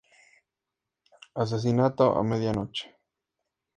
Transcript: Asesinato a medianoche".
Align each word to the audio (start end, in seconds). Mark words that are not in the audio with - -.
Asesinato 1.41 2.05
a 2.19 2.23
medianoche". 2.23 2.85